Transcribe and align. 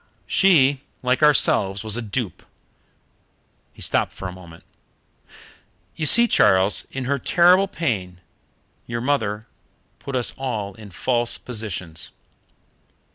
She, 0.25 0.81
like 1.03 1.21
ourselves, 1.21 1.83
was 1.83 1.95
a 1.95 2.01
dupe" 2.01 2.43
He 3.75 3.83
stopped 3.83 4.11
for 4.13 4.27
a 4.27 4.31
moment. 4.31 4.63
"You 5.95 6.07
see, 6.07 6.27
Charles, 6.27 6.87
in 6.89 7.05
her 7.05 7.19
terrible 7.19 7.67
pain 7.67 8.19
your 8.87 8.99
poor 8.99 9.05
mother 9.05 9.47
put 9.99 10.15
us 10.15 10.33
all 10.39 10.73
in 10.73 10.89
false 10.89 11.37
positions. 11.37 12.09